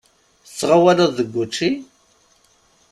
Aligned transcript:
Tettɣawaleḍ 0.45 1.09
deg 1.17 1.29
wučči? 1.33 1.69